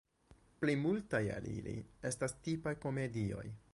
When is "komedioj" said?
2.87-3.45